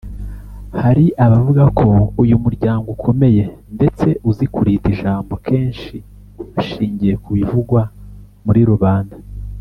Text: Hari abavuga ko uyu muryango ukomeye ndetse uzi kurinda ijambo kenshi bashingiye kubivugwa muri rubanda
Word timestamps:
Hari 0.81 1.05
abavuga 1.25 1.63
ko 1.79 1.89
uyu 2.21 2.35
muryango 2.43 2.85
ukomeye 2.95 3.43
ndetse 3.75 4.07
uzi 4.29 4.45
kurinda 4.53 4.87
ijambo 4.93 5.33
kenshi 5.47 5.95
bashingiye 6.53 7.13
kubivugwa 7.23 7.81
muri 8.45 8.61
rubanda 8.71 9.15